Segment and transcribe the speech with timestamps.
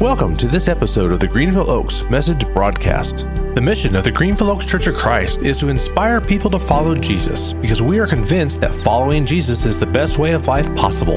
[0.00, 3.26] Welcome to this episode of the Greenville Oaks Message Broadcast.
[3.56, 6.94] The mission of the Greenville Oaks Church of Christ is to inspire people to follow
[6.94, 11.16] Jesus because we are convinced that following Jesus is the best way of life possible.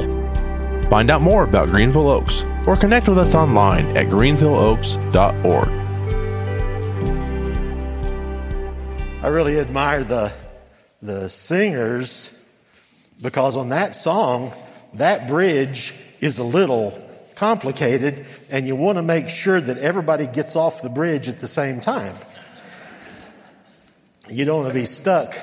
[0.90, 5.68] Find out more about Greenville Oaks or connect with us online at greenvilleoaks.org.
[9.24, 10.34] I really admire the,
[11.04, 12.32] the singers
[13.22, 14.56] because on that song,
[14.96, 17.11] that bridge is a little
[17.42, 21.48] complicated and you want to make sure that everybody gets off the bridge at the
[21.48, 22.16] same time.
[24.30, 25.36] You don't want to be stuck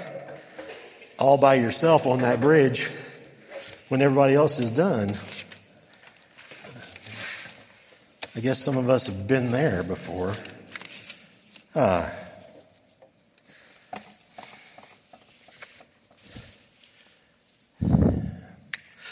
[1.19, 2.89] all by yourself on that bridge
[3.89, 5.17] when everybody else is done.
[8.37, 10.35] I guess some of us have been there before.
[11.75, 12.13] Ah.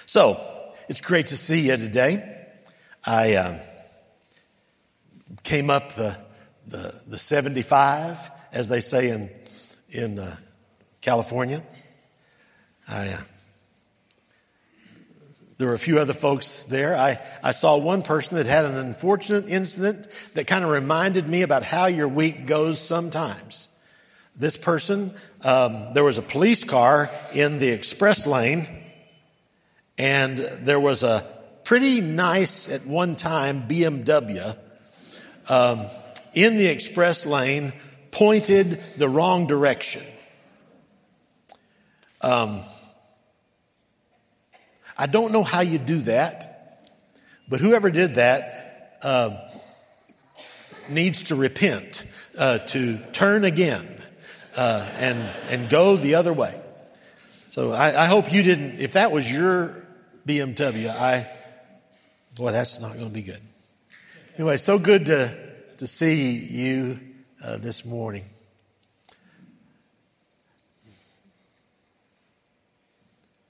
[0.06, 0.40] So,
[0.88, 2.34] it's great to see you today.
[3.09, 3.59] I uh,
[5.45, 6.19] came up the,
[6.66, 9.30] the, the 75, as they say in,
[9.90, 10.35] in uh,
[11.02, 11.63] California.
[12.88, 13.21] I, uh,
[15.57, 16.96] there were a few other folks there.
[16.96, 21.43] I, I saw one person that had an unfortunate incident that kind of reminded me
[21.43, 23.68] about how your week goes sometimes.
[24.35, 28.66] This person, um, there was a police car in the express lane,
[29.96, 31.35] and there was a
[31.66, 34.56] pretty nice at one time BMW
[35.48, 35.86] um,
[36.32, 37.73] in the express lane
[38.12, 40.04] pointed the wrong direction.
[42.20, 42.60] Um,
[44.96, 46.88] I don't know how you do that,
[47.48, 49.36] but whoever did that uh,
[50.88, 52.04] needs to repent,
[52.38, 53.88] uh, to turn again,
[54.54, 55.18] uh, and
[55.51, 56.60] and go the other way.
[57.51, 58.78] So I, I hope you didn't.
[58.78, 59.84] If that was your
[60.28, 61.28] BMW, I
[62.37, 63.40] Boy, that's not going to be good.
[64.34, 65.34] Anyway, so good to,
[65.78, 67.00] to see you
[67.42, 68.26] uh, this morning.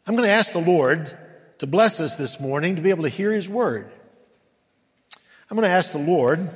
[0.06, 1.12] I'm going to ask the Lord
[1.58, 3.91] to bless us this morning to be able to hear His word.
[5.50, 6.48] I'm going to ask the Lord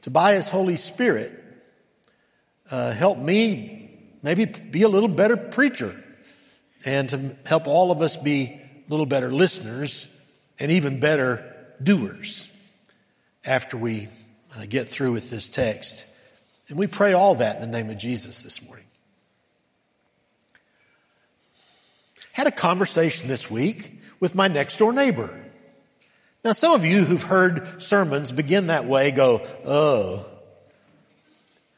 [0.00, 1.32] to, by His Holy Spirit,
[2.72, 6.02] uh, help me maybe be a little better preacher
[6.84, 10.08] and to help all of us be a little better listeners
[10.58, 11.50] and even better
[11.84, 12.48] doers
[13.44, 14.08] after we
[14.56, 16.06] uh, get through with this text.
[16.68, 18.86] And we pray all that in the name of Jesus this morning.
[22.32, 25.38] Had a conversation this week with my next door neighbor.
[26.44, 30.26] Now, some of you who've heard sermons begin that way go, oh.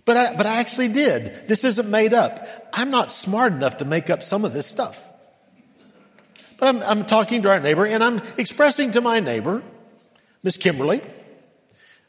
[0.05, 1.49] But I, but I actually did.
[1.49, 2.47] This isn't made up.
[2.73, 5.11] I'm not smart enough to make up some of this stuff.
[6.59, 9.63] But I'm, I'm talking to our neighbor and I'm expressing to my neighbor
[10.45, 11.01] Miss Kimberly.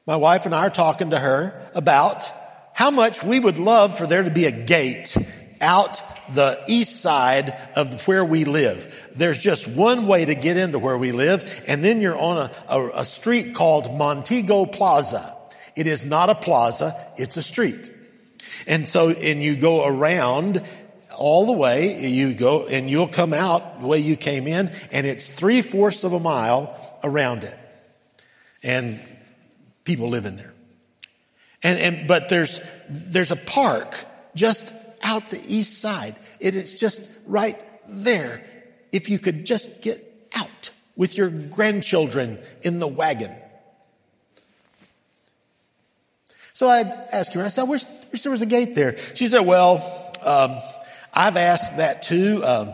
[0.06, 2.30] My wife and I are talking to her about
[2.74, 5.16] how much we would love for there to be a gate
[5.62, 6.04] out
[6.34, 9.10] the east side of where we live.
[9.16, 12.52] There's just one way to get into where we live, and then you're on a,
[12.68, 15.38] a, a street called Montego Plaza.
[15.78, 17.90] It is not a plaza, it's a street.
[18.68, 20.62] And so, and you go around
[21.16, 25.08] all the way, you go, and you'll come out the way you came in, and
[25.08, 27.58] it's three fourths of a mile around it
[28.66, 29.00] and
[29.84, 30.54] people live in there.
[31.64, 32.60] And, and, but there's,
[32.90, 33.96] there's a park
[34.34, 36.16] just out the east side.
[36.40, 38.44] It is just right there.
[38.92, 43.34] If you could just get out with your grandchildren in the wagon.
[46.54, 48.98] So I'd ask her, I said, wish, wish there was a gate there.
[49.14, 50.58] She said, well, um,
[51.14, 52.44] I've asked that too.
[52.44, 52.72] Um,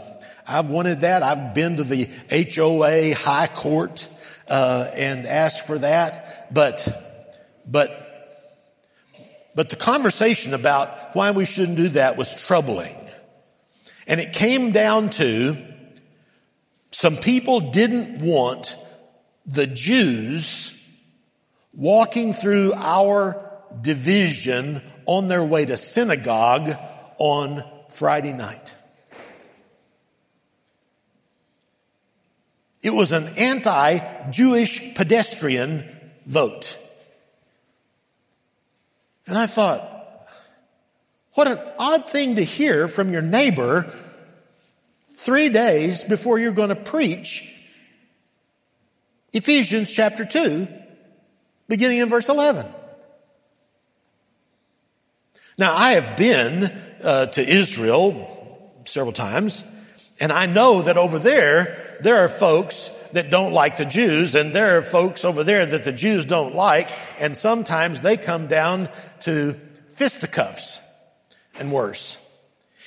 [0.47, 1.21] I've wanted that.
[1.21, 4.07] I've been to the HOA high court
[4.51, 6.53] uh, and ask for that.
[6.53, 7.89] But, but,
[9.55, 12.95] but the conversation about why we shouldn't do that was troubling.
[14.07, 15.57] And it came down to
[16.91, 18.75] some people didn't want
[19.45, 20.75] the Jews
[21.73, 23.49] walking through our
[23.79, 26.77] division on their way to synagogue
[27.17, 28.75] on Friday night.
[32.81, 35.85] It was an anti-Jewish pedestrian
[36.25, 36.79] vote.
[39.27, 40.27] And I thought,
[41.33, 43.93] what an odd thing to hear from your neighbor
[45.07, 47.47] three days before you're going to preach
[49.33, 50.67] Ephesians chapter 2,
[51.69, 52.65] beginning in verse 11.
[55.57, 59.63] Now, I have been uh, to Israel several times,
[60.19, 64.53] and I know that over there, there are folks that don't like the Jews, and
[64.53, 66.89] there are folks over there that the Jews don't like,
[67.19, 68.89] and sometimes they come down
[69.21, 69.59] to
[69.89, 70.81] fisticuffs
[71.59, 72.17] and worse.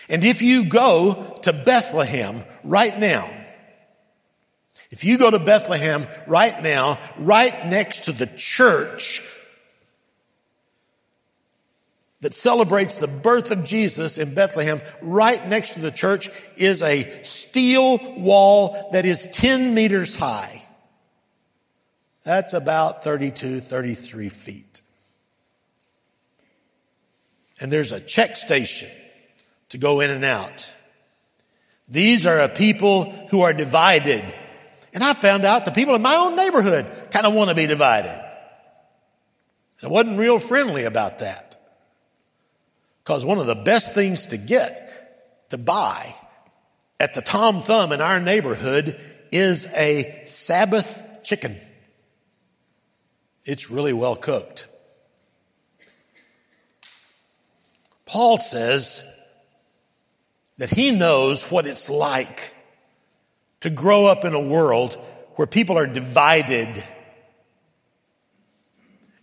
[0.09, 3.29] And if you go to Bethlehem right now,
[4.91, 9.23] if you go to Bethlehem right now, right next to the church
[12.25, 17.23] that celebrates the birth of Jesus in Bethlehem, right next to the church is a
[17.23, 20.67] steel wall that is 10 meters high.
[22.23, 24.81] That's about 32, 33 feet.
[27.61, 28.89] And there's a check station
[29.69, 30.75] to go in and out.
[31.91, 34.35] These are a people who are divided.
[34.95, 37.67] And I found out the people in my own neighborhood kind of want to be
[37.67, 38.19] divided.
[39.83, 41.54] I wasn't real friendly about that.
[43.05, 46.15] Because one of the best things to get, to buy
[46.99, 48.99] at the Tom Thumb in our neighborhood
[49.31, 51.61] is a Sabbath chicken.
[53.45, 54.67] It's really well cooked.
[58.07, 59.03] Paul says
[60.57, 62.55] that he knows what it's like
[63.61, 64.95] to grow up in a world
[65.35, 66.83] where people are divided.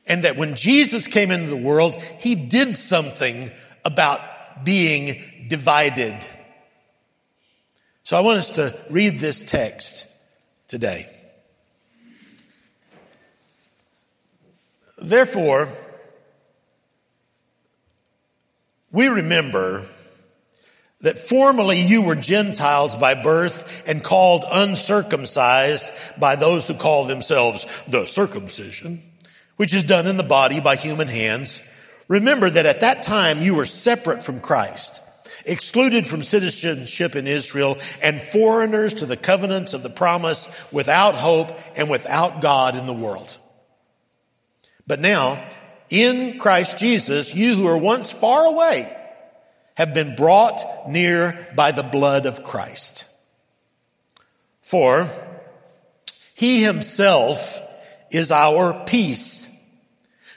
[0.06, 3.52] And that when Jesus came into the world, he did something
[3.84, 4.22] about
[4.64, 6.26] being divided.
[8.04, 10.08] So I want us to read this text
[10.68, 11.10] today.
[15.02, 15.70] Therefore,
[18.92, 19.86] we remember
[21.02, 27.66] that formerly you were Gentiles by birth and called uncircumcised by those who call themselves
[27.88, 29.02] the circumcision,
[29.58, 31.62] which is done in the body by human hands
[32.12, 35.02] Remember that at that time you were separate from Christ,
[35.46, 41.58] excluded from citizenship in Israel, and foreigners to the covenants of the promise, without hope
[41.78, 43.38] and without God in the world.
[44.86, 45.48] But now,
[45.90, 48.94] in Christ Jesus, you who were once far away
[49.76, 53.06] have been brought near by the blood of Christ.
[54.62, 55.10] For
[56.34, 57.62] he himself
[58.10, 59.48] is our peace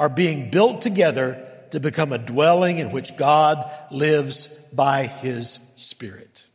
[0.00, 6.46] are being built together to become a dwelling in which God lives by his Spirit.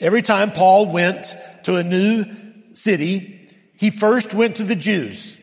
[0.00, 2.26] Every time Paul went to a new
[2.74, 5.38] city, he first went to the Jews.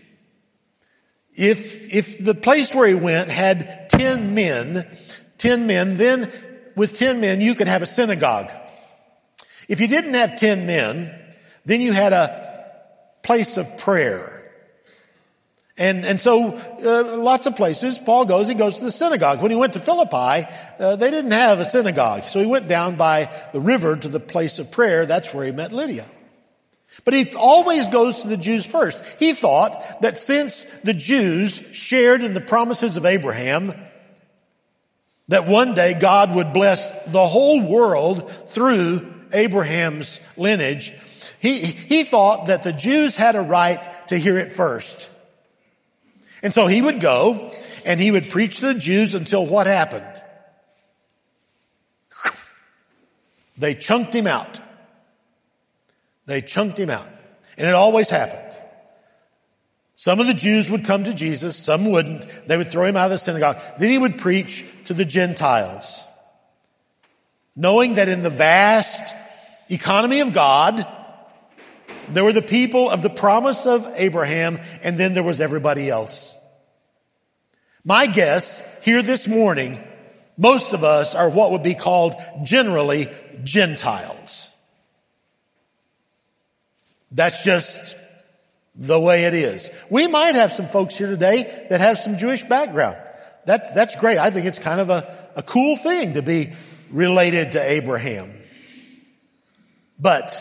[1.33, 4.85] If, if the place where he went had 10 men,
[5.37, 6.29] 10 men, then
[6.75, 8.51] with 10 men you could have a synagogue.
[9.69, 11.17] If you didn't have 10 men,
[11.63, 12.75] then you had a
[13.23, 14.40] place of prayer.
[15.77, 19.41] And, and so, uh, lots of places, Paul goes, he goes to the synagogue.
[19.41, 20.47] When he went to Philippi,
[20.79, 22.23] uh, they didn't have a synagogue.
[22.25, 25.05] So he went down by the river to the place of prayer.
[25.05, 26.05] That's where he met Lydia.
[27.05, 29.03] But he always goes to the Jews first.
[29.17, 33.73] He thought that since the Jews shared in the promises of Abraham,
[35.29, 40.93] that one day God would bless the whole world through Abraham's lineage,
[41.39, 45.09] he, he thought that the Jews had a right to hear it first.
[46.41, 47.51] And so he would go
[47.85, 50.21] and he would preach to the Jews until what happened?
[53.57, 54.59] They chunked him out.
[56.25, 57.07] They chunked him out.
[57.57, 58.47] And it always happened.
[59.95, 62.25] Some of the Jews would come to Jesus, some wouldn't.
[62.47, 63.57] They would throw him out of the synagogue.
[63.77, 66.05] Then he would preach to the Gentiles.
[67.55, 69.13] Knowing that in the vast
[69.69, 70.87] economy of God,
[72.13, 76.35] there were the people of the promise of Abraham, and then there was everybody else.
[77.83, 79.81] My guess here this morning,
[80.37, 83.07] most of us are what would be called generally
[83.43, 84.49] Gentiles.
[87.11, 87.95] That's just
[88.75, 89.69] the way it is.
[89.89, 92.97] We might have some folks here today that have some Jewish background.
[93.45, 94.17] That's, that's great.
[94.17, 96.51] I think it's kind of a, a cool thing to be
[96.89, 98.33] related to Abraham.
[99.99, 100.33] But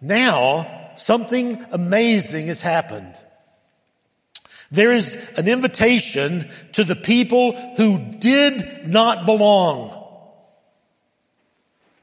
[0.00, 3.20] now something amazing has happened.
[4.70, 9.98] There is an invitation to the people who did not belong.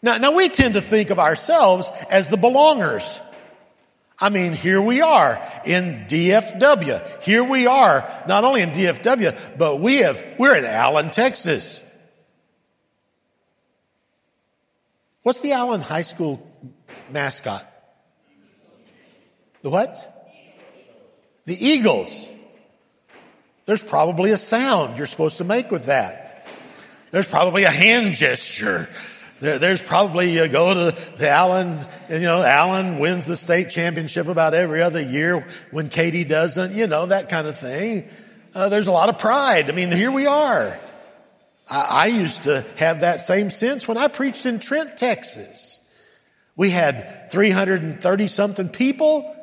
[0.01, 3.19] Now, now we tend to think of ourselves as the belongers.
[4.19, 7.23] I mean, here we are in DFW.
[7.23, 11.81] Here we are, not only in DFW, but we have, we're in Allen, Texas.
[15.23, 16.45] What's the Allen High School
[17.09, 17.68] mascot?
[19.61, 20.31] The what?
[21.45, 22.29] The Eagles.
[23.65, 26.47] There's probably a sound you're supposed to make with that.
[27.11, 28.89] There's probably a hand gesture
[29.39, 34.27] there, there's probably you go to the Allen, you know, Allen wins the state championship
[34.27, 38.09] about every other year when Katy doesn't, you know, that kind of thing.
[38.53, 39.69] Uh, there's a lot of pride.
[39.69, 40.79] I mean, here we are.
[41.69, 45.79] I, I used to have that same sense when I preached in Trent, Texas.
[46.57, 49.35] We had 330 something people.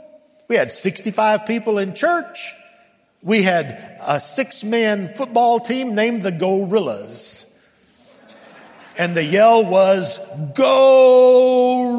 [0.49, 2.55] We had 65 people in church.
[3.23, 7.47] We had a six man football team named the Gorillas
[8.99, 10.21] and the yell was,
[10.55, 11.95] gorillas.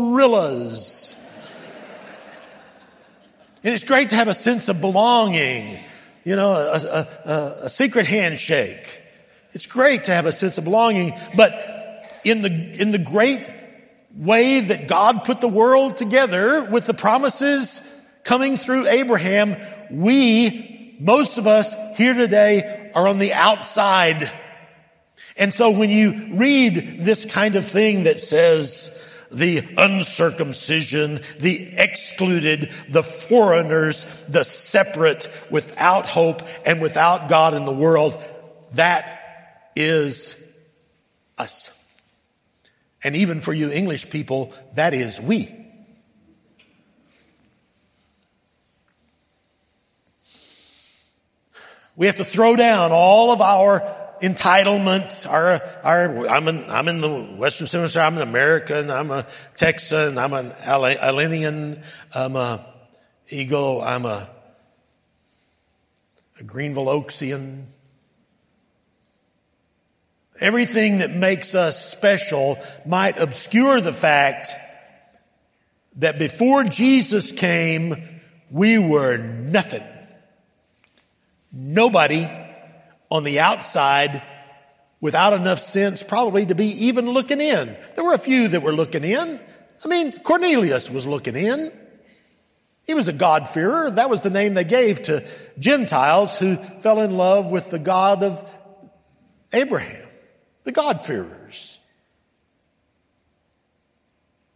[3.63, 5.79] and it's great to have a sense of belonging,
[6.23, 9.03] you know, a, a, a, a secret handshake.
[9.53, 13.47] It's great to have a sense of belonging, but in the, in the great
[14.15, 17.81] way that God put the world together with the promises
[18.27, 19.55] coming through Abraham,
[19.89, 24.31] we, most of us here today are on the outside
[25.37, 28.91] and so when you read this kind of thing that says
[29.31, 37.73] the uncircumcision, the excluded, the foreigners, the separate, without hope and without God in the
[37.73, 38.21] world,
[38.73, 40.35] that is
[41.37, 41.69] us.
[43.03, 45.66] And even for you English people, that is we.
[51.97, 53.81] We have to throw down all of our
[54.21, 59.25] entitlement, our, our, I'm in, I'm in the Western Hemisphere, I'm an American, I'm a
[59.55, 62.63] Texan, I'm an Alenian, I'm a
[63.29, 64.29] Eagle, I'm a,
[66.39, 67.65] a Greenville Oaksian.
[70.39, 74.51] Everything that makes us special might obscure the fact
[75.95, 79.83] that before Jesus came, we were nothing.
[81.59, 82.29] Nobody
[83.09, 84.21] on the outside
[85.01, 87.75] without enough sense probably to be even looking in.
[87.95, 89.39] There were a few that were looking in.
[89.83, 91.71] I mean, Cornelius was looking in.
[92.85, 93.89] He was a God-fearer.
[93.89, 98.21] That was the name they gave to Gentiles who fell in love with the God
[98.21, 98.47] of
[99.51, 100.07] Abraham,
[100.63, 101.79] the God-fearers.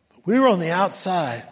[0.09, 1.47] But we were on the outside.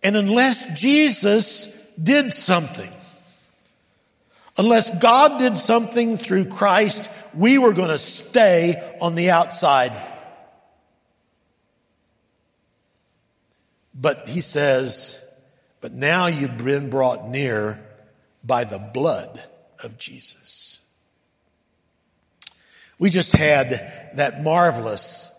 [0.00, 1.68] And unless Jesus
[2.00, 2.92] did something,
[4.58, 9.92] Unless God did something through Christ, we were going to stay on the outside.
[13.94, 15.22] But he says,
[15.80, 17.84] but now you've been brought near
[18.44, 19.42] by the blood
[19.82, 20.80] of Jesus.
[22.98, 25.32] We just had that marvelous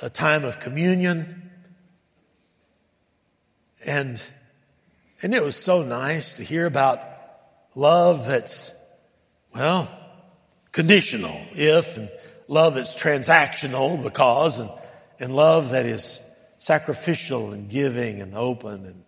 [0.00, 1.50] uh, time of communion
[3.84, 4.24] and,
[5.22, 7.02] and it was so nice to hear about
[7.74, 8.74] love that's,
[9.54, 9.88] well,
[10.72, 12.10] conditional if, and
[12.48, 14.70] love that's transactional because, and,
[15.18, 16.20] and love that is
[16.58, 19.04] sacrificial and giving and open and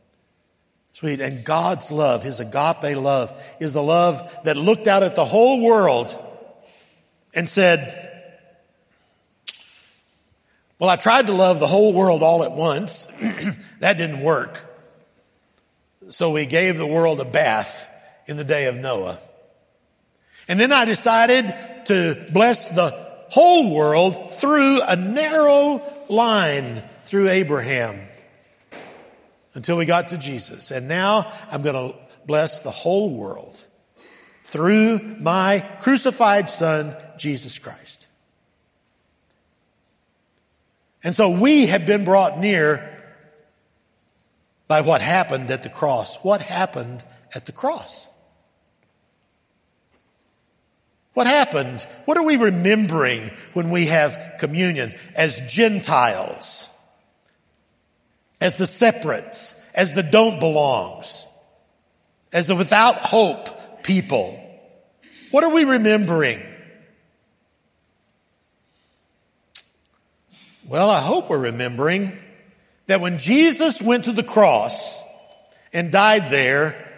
[0.93, 1.21] sweet.
[1.21, 5.61] And God's love, His agape love, is the love that looked out at the whole
[5.61, 6.19] world
[7.35, 8.11] and said,
[10.79, 13.07] well, I tried to love the whole world all at once.
[13.79, 14.69] that didn't work.
[16.13, 17.89] So we gave the world a bath
[18.27, 19.19] in the day of Noah.
[20.47, 21.47] And then I decided
[21.87, 22.91] to bless the
[23.31, 28.09] whole world through a narrow line through Abraham.
[29.55, 30.71] until we got to Jesus.
[30.71, 33.59] And now I'm going to bless the whole world
[34.45, 38.09] through my crucified son, Jesus Christ.
[41.05, 43.02] And so we have been brought near
[44.73, 46.17] by what happened at the cross.
[46.25, 48.09] What happened at the cross?
[51.13, 51.87] What happened?
[52.07, 56.71] What are we remembering when we have communion as Gentiles?
[58.41, 61.27] As the separates, as the don't belongs,
[62.33, 64.43] as the without hope people.
[65.33, 66.41] What are we remembering?
[70.67, 72.19] Well, I hope we're remembering
[72.87, 75.03] that when Jesus went to the cross
[75.73, 76.89] and died there,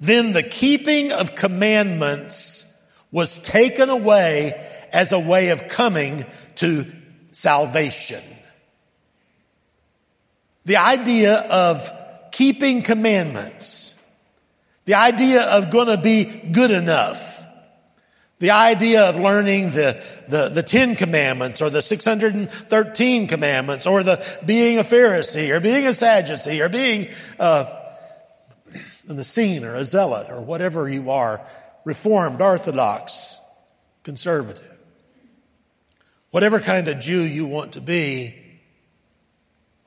[0.00, 2.66] then the keeping of commandments
[3.10, 4.52] was taken away
[4.92, 6.24] as a way of coming
[6.56, 6.86] to
[7.30, 8.22] salvation.
[10.64, 11.92] The idea of
[12.30, 13.94] keeping commandments,
[14.84, 17.31] the idea of gonna be good enough,
[18.42, 24.40] the idea of learning the, the, the Ten Commandments or the 613 Commandments or the
[24.44, 27.08] being a Pharisee or being a Sadducee or being
[27.38, 27.72] uh,
[29.06, 31.40] an Essene or a Zealot or whatever you are
[31.84, 33.38] Reformed, Orthodox,
[34.02, 34.76] Conservative.
[36.32, 38.34] Whatever kind of Jew you want to be,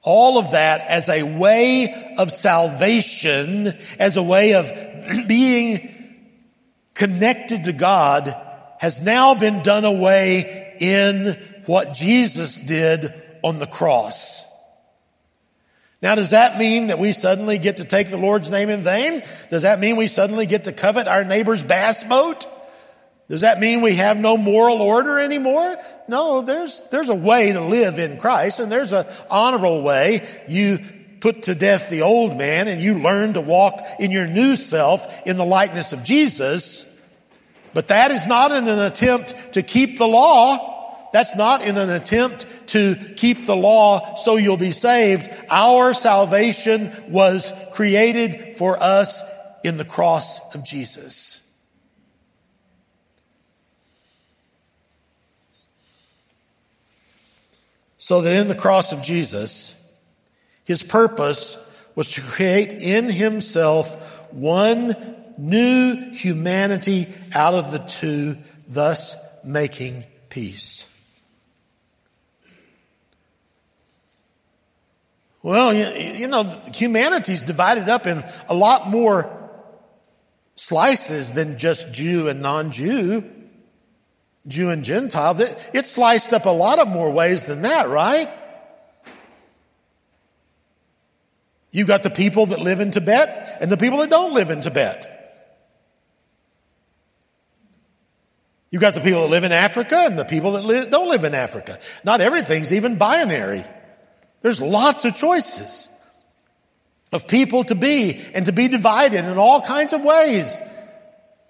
[0.01, 5.91] all of that as a way of salvation, as a way of being
[6.93, 8.43] connected to God
[8.85, 13.11] has now been done away in what Jesus did
[13.43, 14.45] on the cross.
[16.03, 19.23] Now, does that mean that we suddenly get to take the Lord's name in vain?
[19.49, 22.45] Does that mean we suddenly get to covet our neighbor's bass boat?
[23.27, 25.77] Does that mean we have no moral order anymore?
[26.07, 30.27] No, there's, there's a way to live in Christ and there's an honorable way.
[30.47, 30.77] You
[31.21, 35.25] put to death the old man and you learn to walk in your new self
[35.25, 36.85] in the likeness of Jesus.
[37.75, 41.09] But that is not in an attempt to keep the law.
[41.11, 45.29] That's not in an attempt to keep the law so you'll be saved.
[45.49, 49.21] Our salvation was created for us
[49.65, 51.41] in the cross of Jesus.
[57.97, 59.75] So that in the cross of Jesus,
[60.63, 61.57] his purpose
[61.93, 63.97] was to create in himself
[64.31, 70.87] one new humanity out of the two, thus making peace.
[75.41, 76.43] Well, you, you know,
[76.73, 79.31] humanity's divided up in a lot more
[80.55, 83.23] slices than just Jew and non-Jew,
[84.47, 85.35] Jew and Gentile.
[85.73, 88.27] It's sliced up a lot of more ways than that, right?
[91.71, 94.61] You've got the people that live in Tibet and the people that don't live in
[94.61, 95.24] Tibet.
[98.71, 101.33] You've got the people that live in Africa and the people that don't live in
[101.33, 101.79] Africa.
[102.03, 103.63] Not everything's even binary.
[104.41, 105.89] There's lots of choices
[107.11, 110.59] of people to be and to be divided in all kinds of ways.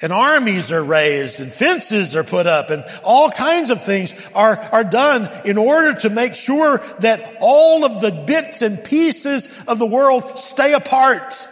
[0.01, 4.57] And armies are raised and fences are put up and all kinds of things are,
[4.59, 9.79] are done in order to make sure that all of the bits and pieces of
[9.79, 11.47] the world stay apart.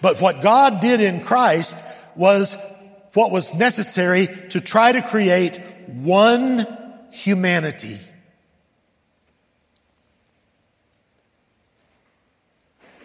[0.00, 1.76] But what God did in Christ
[2.14, 2.56] was
[3.14, 6.66] what was necessary to try to create one
[7.10, 7.98] humanity.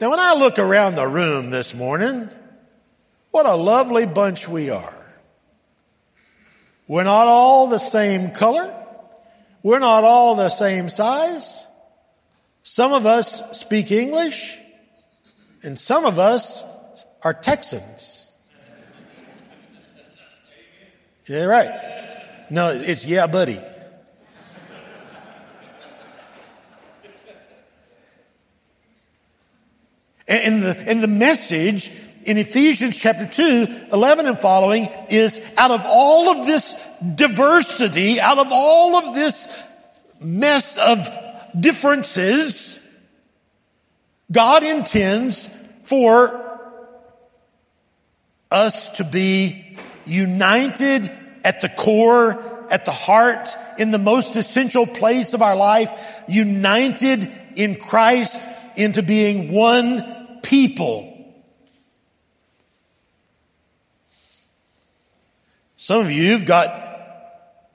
[0.02, 2.30] Now, when I look around the room this morning,
[3.30, 4.98] what a lovely bunch we are.
[6.88, 8.76] We're not all the same color.
[9.64, 11.66] We're not all the same size.
[12.64, 14.60] Some of us speak English,
[15.64, 16.64] and some of us
[17.24, 18.32] are Texans.
[21.28, 21.70] Yeah, right.
[22.50, 23.62] No, it's yeah, buddy.
[30.28, 31.92] And the, and the message
[32.24, 36.76] in Ephesians chapter 2, 11 and following is out of all of this
[37.16, 39.48] diversity, out of all of this
[40.22, 41.10] mess of
[41.60, 42.80] differences,
[44.32, 45.50] God intends
[45.82, 46.51] for
[48.52, 51.12] us to be united
[51.44, 57.32] at the core, at the heart, in the most essential place of our life, united
[57.56, 61.08] in Christ into being one people.
[65.76, 66.90] Some of you have got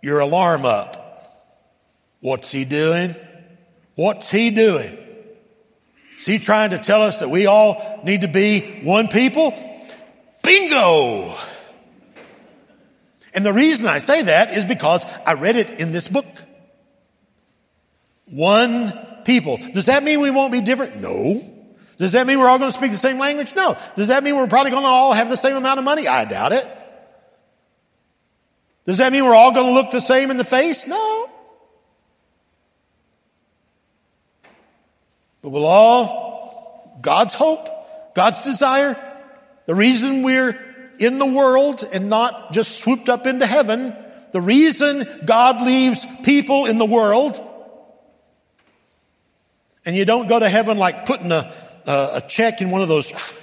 [0.02, 1.02] your alarm up.
[2.20, 3.16] What's he doing?
[3.96, 4.98] What's he doing?
[6.16, 9.52] Is he trying to tell us that we all need to be one people?
[10.46, 11.36] Bingo!
[13.34, 16.26] And the reason I say that is because I read it in this book.
[18.30, 19.58] One people.
[19.58, 20.96] Does that mean we won't be different?
[21.00, 21.42] No.
[21.98, 23.54] Does that mean we're all going to speak the same language?
[23.54, 23.76] No.
[23.96, 26.06] Does that mean we're probably going to all have the same amount of money?
[26.08, 26.66] I doubt it.
[28.84, 30.86] Does that mean we're all going to look the same in the face?
[30.86, 31.28] No.
[35.42, 37.68] But we'll all, God's hope,
[38.14, 38.94] God's desire,
[39.66, 40.58] the reason we're
[40.98, 43.94] in the world and not just swooped up into heaven,
[44.32, 47.40] the reason God leaves people in the world,
[49.84, 51.52] and you don't go to heaven like putting a,
[51.86, 53.34] a, a check in one of those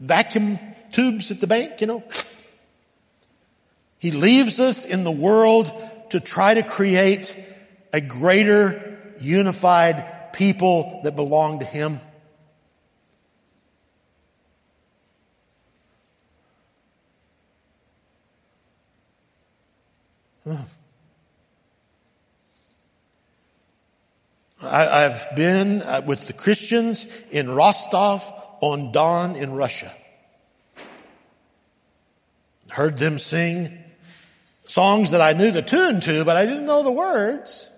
[0.00, 0.58] vacuum
[0.92, 2.02] tubes at the bank, you know.
[3.98, 5.72] He leaves us in the world
[6.10, 7.36] to try to create
[7.92, 12.00] a greater unified people that belong to Him.
[20.46, 20.56] I,
[25.02, 29.92] have been uh, with the Christians in Rostov on Don in Russia.
[32.68, 33.78] Heard them sing
[34.66, 37.70] songs that I knew the tune to, but I didn't know the words.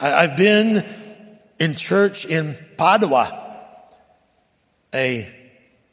[0.00, 0.84] I, I've been
[1.58, 3.62] in church in Padua,
[4.94, 5.32] a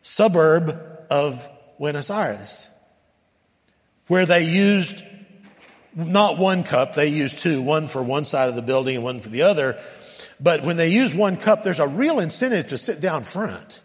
[0.02, 0.78] suburb
[1.10, 2.70] of Buenos Aires,
[4.14, 5.04] where they used
[5.96, 9.22] not one cup, they used two, one for one side of the building and one
[9.22, 9.82] for the other.
[10.40, 13.82] But when they use one cup, there's a real incentive to sit down front.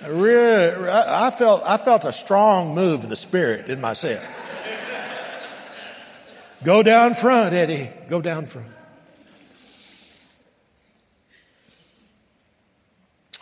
[0.00, 4.24] I, felt, I felt a strong move of the spirit in myself.
[6.64, 7.90] Go down front, Eddie.
[8.08, 8.72] Go down front.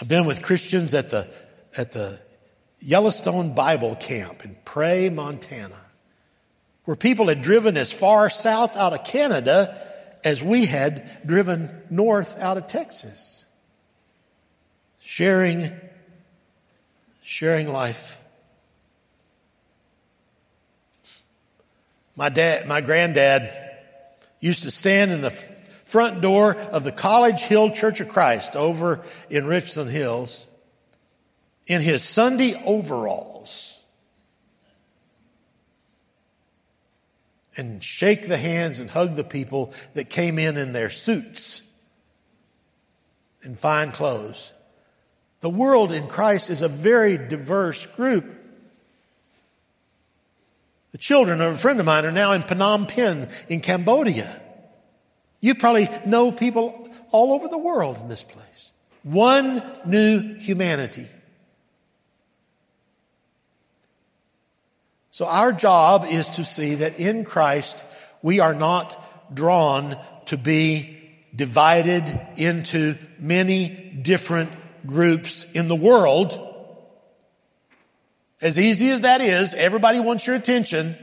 [0.00, 1.28] I've been with Christians at the,
[1.78, 2.20] at the
[2.80, 5.80] Yellowstone Bible Camp in Pray, Montana,
[6.84, 9.80] where people had driven as far south out of Canada
[10.24, 13.46] as we had driven north out of Texas.
[15.00, 15.72] Sharing,
[17.22, 18.18] sharing life.
[22.16, 23.52] My dad, my granddad
[24.40, 29.02] used to stand in the front door of the College Hill Church of Christ over
[29.30, 30.46] in Richland Hills
[31.66, 33.78] in his Sunday overalls
[37.56, 41.62] and shake the hands and hug the people that came in in their suits
[43.42, 44.52] and fine clothes.
[45.40, 48.24] The world in Christ is a very diverse group.
[50.92, 54.42] The children of a friend of mine are now in Phnom Penh in Cambodia.
[55.40, 58.72] You probably know people all over the world in this place.
[59.02, 61.06] One new humanity.
[65.16, 67.86] So our job is to see that in Christ
[68.20, 70.98] we are not drawn to be
[71.34, 72.04] divided
[72.36, 73.70] into many
[74.02, 74.50] different
[74.84, 76.38] groups in the world.
[78.42, 80.98] As easy as that is, everybody wants your attention.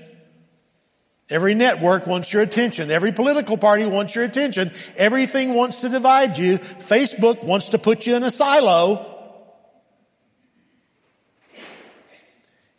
[1.27, 2.91] Every network wants your attention.
[2.91, 4.73] Every political party wants your attention.
[4.95, 6.59] Everything wants to divide you.
[6.59, 9.12] Facebook wants to put you in a silo.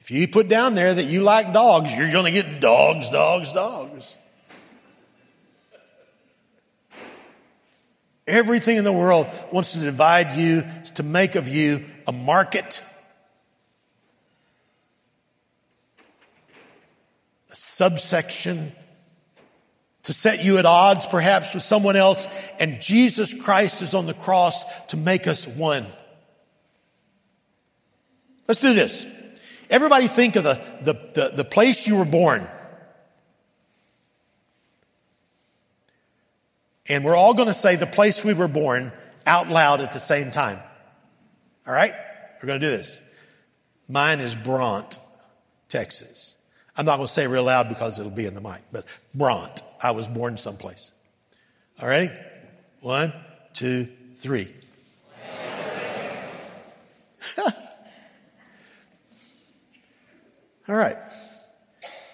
[0.05, 3.53] If you put down there that you like dogs, you're going to get dogs, dogs,
[3.53, 4.19] dogs.
[8.27, 10.65] Everything in the world wants to divide you,
[10.97, 12.83] to make of you a market,
[17.51, 18.73] a subsection,
[20.03, 22.29] to set you at odds perhaps with someone else.
[22.61, 25.87] And Jesus Christ is on the cross to make us one.
[28.47, 29.07] Let's do this.
[29.71, 32.49] Everybody think of the, the, the, the place you were born.
[36.89, 38.93] And we're all going to say the place we were born
[39.27, 40.61] out loud at the same time.
[41.67, 41.95] All right?
[42.43, 43.01] We're going to do this.
[43.89, 44.99] Mine is Bronte,
[45.69, 46.37] Texas.
[46.77, 49.63] I'm not going to say real loud because it'll be in the mic, but Bronte.
[49.83, 50.93] I was born someplace.
[51.81, 52.13] All right?
[52.81, 53.13] One,
[53.53, 54.53] two, three.
[60.67, 60.97] All right.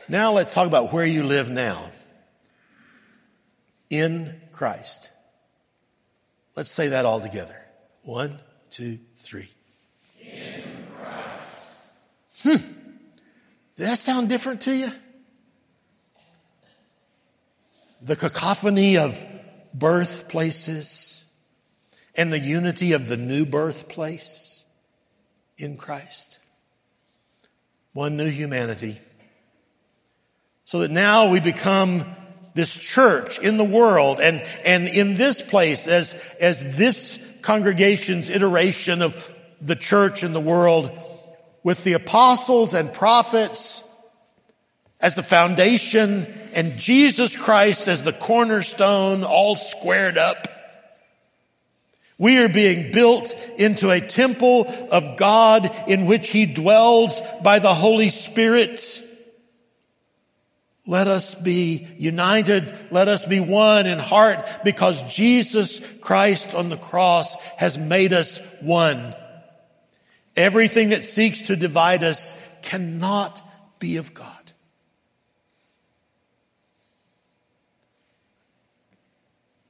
[0.09, 1.93] Now let's talk about where you live now.
[3.91, 5.13] In Christ.
[6.57, 7.57] Let's say that all together.
[8.03, 9.49] One, two, three.
[10.21, 12.43] In Christ.
[12.43, 12.73] Hmm.
[13.77, 14.91] Does that sound different to you?
[18.03, 19.25] The cacophony of
[19.73, 21.25] birthplaces
[22.17, 24.65] and the unity of the new birthplace
[25.57, 26.40] in Christ.
[27.93, 29.01] One new humanity.
[30.65, 32.07] So that now we become
[32.55, 39.03] this church in the world and, and in this place as, as this congregation's iteration
[39.03, 40.91] of the church in the world
[41.63, 43.85] with the apostles and prophets
[45.01, 50.49] as the foundation and Jesus Christ as the cornerstone all squared up.
[52.21, 57.73] We are being built into a temple of God in which He dwells by the
[57.73, 59.03] Holy Spirit.
[60.87, 62.77] Let us be united.
[62.91, 68.39] Let us be one in heart because Jesus Christ on the cross has made us
[68.61, 69.15] one.
[70.37, 73.41] Everything that seeks to divide us cannot
[73.79, 74.53] be of God.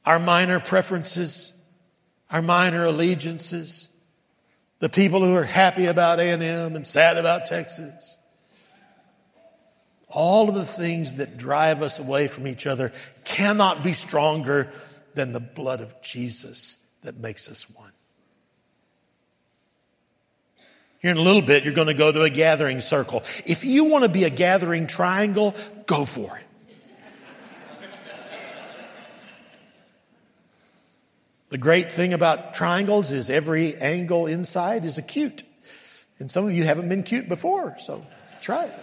[0.04, 1.52] Our minor preferences,
[2.30, 3.90] our minor allegiances,
[4.78, 8.18] the people who are happy about A&M and sad about Texas,
[10.08, 12.92] all of the things that drive us away from each other
[13.24, 14.70] cannot be stronger
[15.14, 17.92] than the blood of Jesus that makes us one.
[20.98, 23.22] Here in a little bit, you're going to go to a gathering circle.
[23.46, 25.54] If you want to be a gathering triangle,
[25.86, 26.46] go for it.
[31.50, 35.42] The great thing about triangles is every angle inside is acute.
[36.18, 38.06] And some of you haven't been cute before, so
[38.40, 38.74] try it.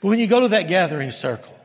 [0.00, 1.58] But when you go to that gathering circle,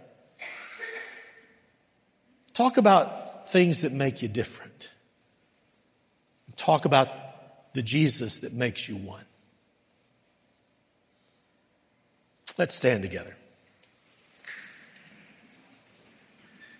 [2.53, 4.91] talk about things that make you different.
[6.55, 9.25] Talk about the Jesus that makes you one.
[12.57, 13.35] Let's stand together.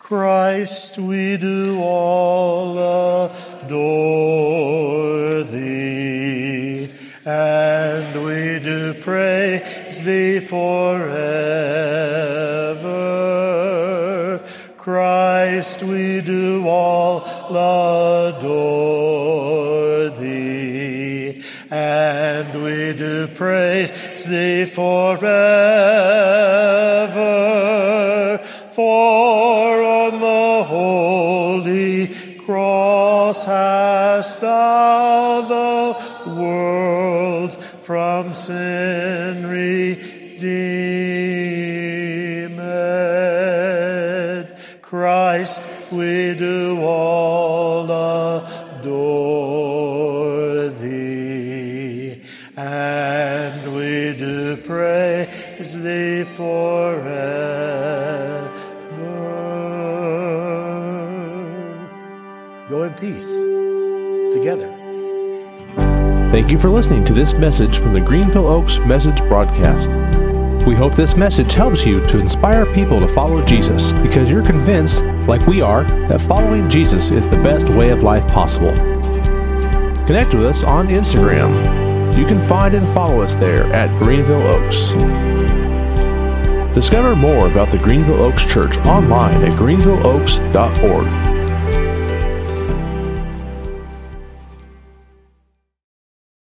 [0.08, 2.80] Christ, we do all
[3.66, 6.90] adore thee,
[7.26, 11.20] and we do praise thee forever.
[14.78, 17.26] Christ, we do all
[18.30, 18.48] adore
[20.12, 23.92] thee, and we do praise
[24.24, 25.97] thee forever.
[34.28, 35.96] Hast thou the
[36.32, 40.28] world from sin redeemed.
[44.82, 47.90] Christ, we do all
[48.80, 49.08] adore
[50.70, 52.22] thee,
[52.58, 57.48] and we do praise thee forever.
[62.70, 63.47] Go in peace.
[66.38, 69.90] Thank you for listening to this message from the Greenville Oaks Message Broadcast.
[70.68, 75.04] We hope this message helps you to inspire people to follow Jesus because you're convinced,
[75.28, 78.72] like we are, that following Jesus is the best way of life possible.
[80.06, 81.56] Connect with us on Instagram.
[82.16, 84.92] You can find and follow us there at Greenville Oaks.
[86.76, 91.37] Discover more about the Greenville Oaks Church online at greenvilleoaks.org.